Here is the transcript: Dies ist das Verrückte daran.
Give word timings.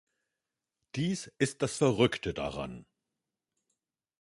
Dies 0.95 1.31
ist 1.37 1.61
das 1.61 1.77
Verrückte 1.77 2.33
daran. 2.33 2.87